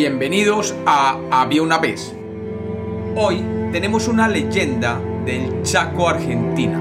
[0.00, 2.16] Bienvenidos a Había una vez.
[3.16, 6.80] Hoy tenemos una leyenda del Chaco, Argentina.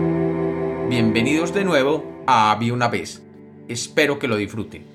[0.87, 3.21] Bienvenidos de nuevo a Había una vez.
[3.67, 4.85] Espero que lo disfruten.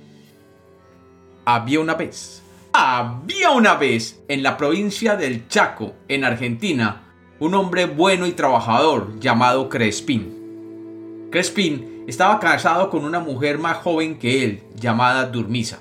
[1.44, 2.42] Había una vez.
[2.72, 7.02] Había una vez en la provincia del Chaco, en Argentina,
[7.40, 11.28] un hombre bueno y trabajador llamado Crespín.
[11.30, 15.80] Crespín estaba casado con una mujer más joven que él, llamada Durmisa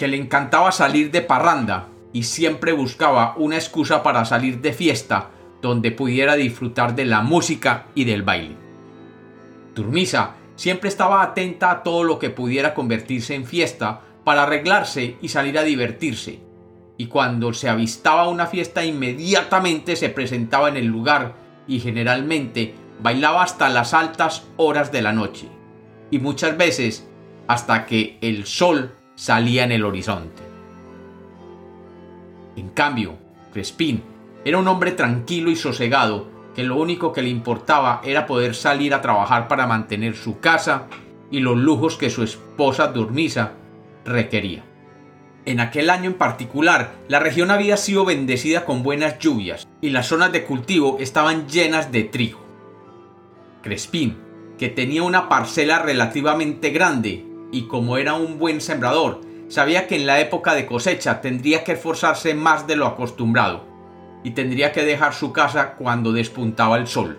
[0.00, 5.28] que le encantaba salir de parranda y siempre buscaba una excusa para salir de fiesta
[5.60, 8.56] donde pudiera disfrutar de la música y del baile.
[9.74, 15.28] Turmisa siempre estaba atenta a todo lo que pudiera convertirse en fiesta para arreglarse y
[15.28, 16.40] salir a divertirse,
[16.96, 21.34] y cuando se avistaba una fiesta inmediatamente se presentaba en el lugar
[21.68, 25.46] y generalmente bailaba hasta las altas horas de la noche,
[26.10, 27.06] y muchas veces
[27.48, 30.42] hasta que el sol salía en el horizonte.
[32.56, 33.18] En cambio,
[33.52, 34.02] Crespín
[34.46, 38.94] era un hombre tranquilo y sosegado que lo único que le importaba era poder salir
[38.94, 40.86] a trabajar para mantener su casa
[41.30, 43.52] y los lujos que su esposa Durmisa
[44.06, 44.64] requería.
[45.44, 50.06] En aquel año en particular, la región había sido bendecida con buenas lluvias y las
[50.06, 52.40] zonas de cultivo estaban llenas de trigo.
[53.60, 54.16] Crespín,
[54.58, 60.06] que tenía una parcela relativamente grande, y como era un buen sembrador, sabía que en
[60.06, 63.64] la época de cosecha tendría que esforzarse más de lo acostumbrado
[64.22, 67.18] y tendría que dejar su casa cuando despuntaba el sol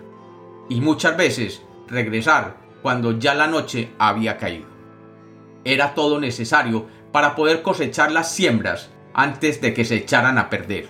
[0.68, 4.66] y muchas veces regresar cuando ya la noche había caído.
[5.64, 10.88] Era todo necesario para poder cosechar las siembras antes de que se echaran a perder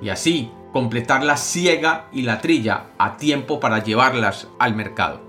[0.00, 5.27] y así completar la siega y la trilla a tiempo para llevarlas al mercado.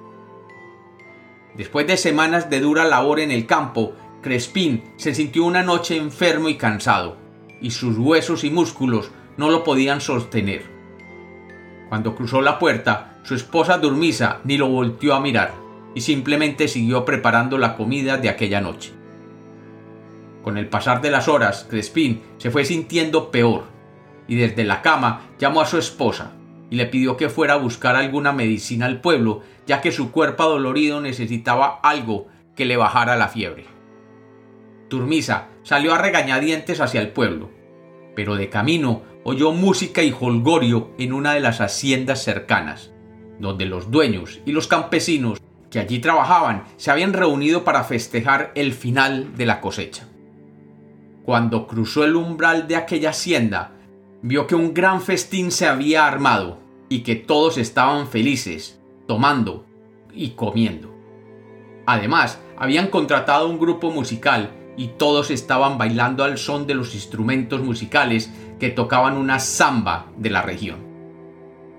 [1.59, 6.47] Después de semanas de dura labor en el campo, Crespín se sintió una noche enfermo
[6.47, 7.17] y cansado,
[7.59, 10.63] y sus huesos y músculos no lo podían sostener.
[11.89, 15.53] Cuando cruzó la puerta, su esposa Durmisa ni lo volteó a mirar,
[15.93, 18.93] y simplemente siguió preparando la comida de aquella noche.
[20.41, 23.65] Con el pasar de las horas, Crespín se fue sintiendo peor,
[24.29, 26.31] y desde la cama llamó a su esposa,
[26.69, 30.45] y le pidió que fuera a buscar alguna medicina al pueblo, ya que su cuerpo
[30.45, 33.65] dolorido necesitaba algo que le bajara la fiebre.
[34.87, 37.49] Turmisa salió a regañadientes hacia el pueblo,
[38.15, 42.91] pero de camino oyó música y holgorio en una de las haciendas cercanas,
[43.39, 48.73] donde los dueños y los campesinos que allí trabajaban se habían reunido para festejar el
[48.73, 50.07] final de la cosecha.
[51.23, 53.71] Cuando cruzó el umbral de aquella hacienda,
[54.21, 56.57] vio que un gran festín se había armado
[56.89, 59.65] y que todos estaban felices, tomando
[60.13, 60.93] y comiendo.
[61.85, 67.61] Además, habían contratado un grupo musical y todos estaban bailando al son de los instrumentos
[67.61, 70.79] musicales que tocaban una samba de la región.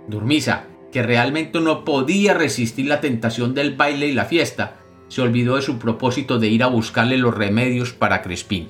[0.08, 4.76] Durmisa, que realmente no podía resistir la tentación del baile y la fiesta,
[5.08, 8.68] se olvidó de su propósito de ir a buscarle los remedios para Crespín,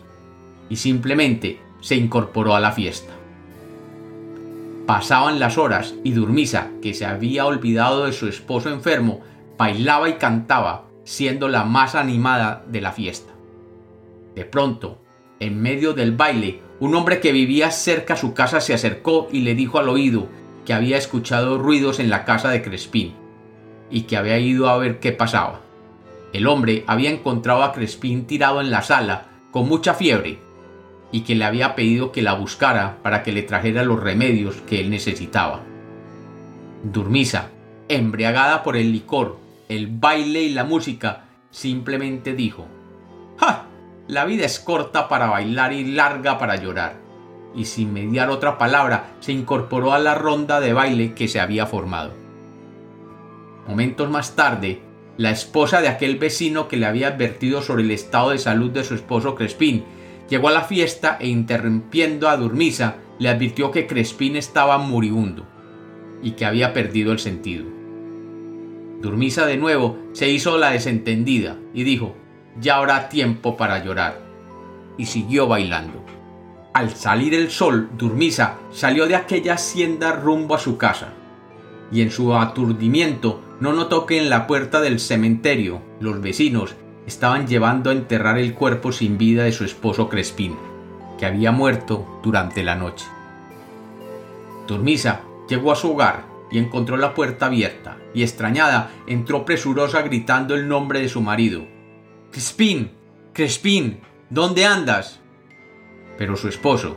[0.68, 3.12] y simplemente se incorporó a la fiesta.
[4.90, 9.20] Pasaban las horas y Durmisa, que se había olvidado de su esposo enfermo,
[9.56, 13.32] bailaba y cantaba, siendo la más animada de la fiesta.
[14.34, 14.98] De pronto,
[15.38, 19.42] en medio del baile, un hombre que vivía cerca a su casa se acercó y
[19.42, 20.26] le dijo al oído
[20.66, 23.14] que había escuchado ruidos en la casa de Crespín
[23.92, 25.60] y que había ido a ver qué pasaba.
[26.32, 30.40] El hombre había encontrado a Crespín tirado en la sala con mucha fiebre
[31.12, 34.80] y que le había pedido que la buscara para que le trajera los remedios que
[34.80, 35.60] él necesitaba.
[36.82, 37.48] Durmisa,
[37.88, 39.38] embriagada por el licor,
[39.68, 42.66] el baile y la música, simplemente dijo,
[43.38, 43.66] ¡Ja!
[44.06, 46.96] La vida es corta para bailar y larga para llorar.
[47.54, 51.66] Y sin mediar otra palabra, se incorporó a la ronda de baile que se había
[51.66, 52.12] formado.
[53.68, 54.80] Momentos más tarde,
[55.16, 58.84] la esposa de aquel vecino que le había advertido sobre el estado de salud de
[58.84, 59.84] su esposo Crespín
[60.30, 65.44] Llegó a la fiesta e interrumpiendo a Durmisa, le advirtió que Crespín estaba moribundo
[66.22, 67.66] y que había perdido el sentido.
[69.02, 72.14] Durmisa de nuevo se hizo la desentendida y dijo,
[72.60, 74.20] ya habrá tiempo para llorar.
[74.96, 76.04] Y siguió bailando.
[76.74, 81.12] Al salir el sol, Durmisa salió de aquella hacienda rumbo a su casa.
[81.90, 86.76] Y en su aturdimiento no notó que en la puerta del cementerio los vecinos
[87.10, 90.56] estaban llevando a enterrar el cuerpo sin vida de su esposo Crespín,
[91.18, 93.04] que había muerto durante la noche.
[94.66, 100.54] Turmisa llegó a su hogar y encontró la puerta abierta, y extrañada entró presurosa gritando
[100.54, 101.66] el nombre de su marido.
[102.30, 102.92] Crespín,
[103.32, 105.18] Crespín, ¿dónde andas?
[106.16, 106.96] Pero su esposo,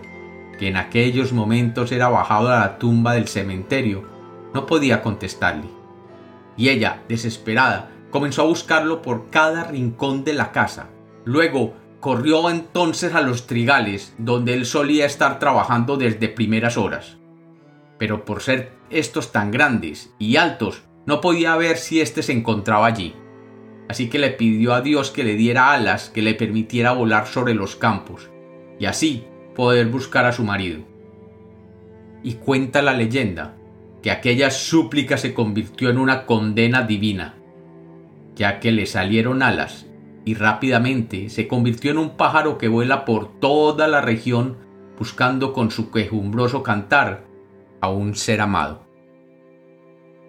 [0.60, 4.04] que en aquellos momentos era bajado a la tumba del cementerio,
[4.54, 5.70] no podía contestarle.
[6.56, 10.92] Y ella, desesperada, comenzó a buscarlo por cada rincón de la casa.
[11.26, 17.18] Luego corrió entonces a los trigales, donde él solía estar trabajando desde primeras horas.
[17.98, 22.86] Pero por ser estos tan grandes y altos, no podía ver si éste se encontraba
[22.86, 23.16] allí.
[23.90, 27.56] Así que le pidió a Dios que le diera alas que le permitiera volar sobre
[27.56, 28.30] los campos,
[28.80, 29.26] y así
[29.56, 30.84] poder buscar a su marido.
[32.22, 33.56] Y cuenta la leyenda
[34.04, 37.38] que aquella súplica se convirtió en una condena divina,
[38.36, 39.86] ya que le salieron alas
[40.26, 44.58] y rápidamente se convirtió en un pájaro que vuela por toda la región
[44.98, 47.26] buscando con su quejumbroso cantar
[47.82, 48.84] a un ser amado.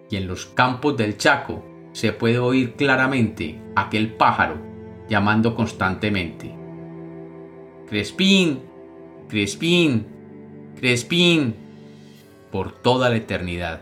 [0.09, 1.63] Y en los campos del Chaco
[1.93, 4.57] se puede oír claramente aquel pájaro
[5.07, 6.53] llamando constantemente.
[7.87, 8.59] Crespín,
[9.29, 10.05] Crespín,
[10.79, 11.55] Crespín,
[12.51, 13.81] por toda la eternidad.